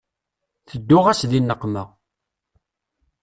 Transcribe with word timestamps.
Tedduɣ-as 0.69 1.21
di 1.29 1.39
nneqma. 1.41 1.83